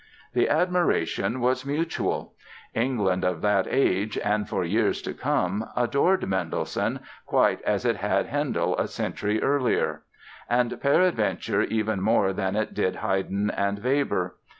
[0.33, 2.33] The admiration was mutual!
[2.73, 8.25] England of that age (and for years to come) adored Mendelssohn quite as it had
[8.25, 10.01] Handel a century earlier
[10.49, 14.37] and peradventure even more than it did Haydn and Weber.